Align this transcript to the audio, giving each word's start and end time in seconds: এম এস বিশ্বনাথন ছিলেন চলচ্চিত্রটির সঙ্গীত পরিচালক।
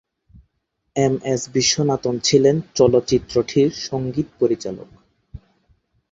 এম 0.95 1.13
এস 1.25 1.41
বিশ্বনাথন 1.53 2.15
ছিলেন 2.19 2.55
চলচ্চিত্রটির 2.75 3.69
সঙ্গীত 3.81 4.27
পরিচালক। 4.39 4.89